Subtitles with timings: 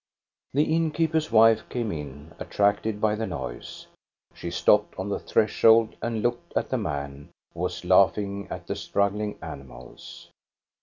[0.53, 3.85] The innkeeper's wife came in, attracted by the noise.
[4.33, 8.75] She stopped on the threshold and looked at the man, who was laughing at the
[8.75, 10.29] struggling ani mals.